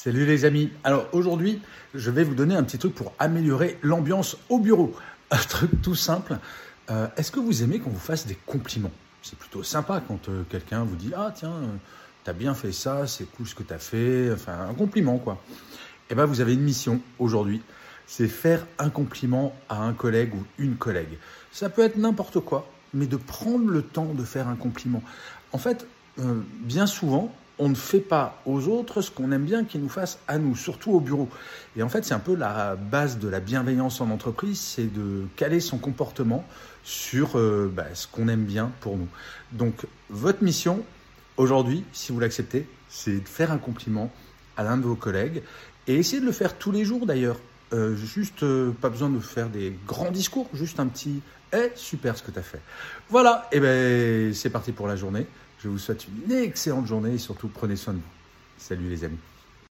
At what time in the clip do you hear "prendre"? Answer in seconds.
23.16-23.68